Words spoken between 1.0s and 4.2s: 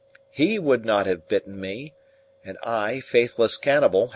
have bitten me, and I faithless cannibal!